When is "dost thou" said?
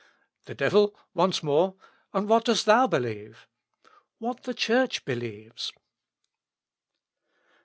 2.45-2.87